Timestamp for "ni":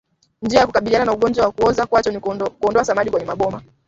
2.11-2.19